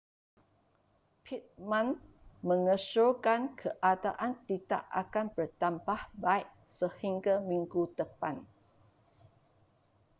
[1.25, 1.87] pittman
[2.47, 8.35] mengesyorkan keadaan tidak akan bertambah baik sehingga minggu depan